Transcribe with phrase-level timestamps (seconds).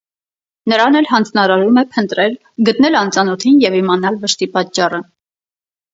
[0.71, 2.35] Նրան էլ հանձնարարում է փնտրել,
[2.71, 5.03] գտնել անծանոթին և իմանալ վշտի պատճառը։